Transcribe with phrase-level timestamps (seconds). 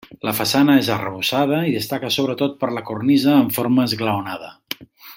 [0.27, 4.55] La façana és arrebossada i destaca sobretot per la cornisa en forma esglaonada.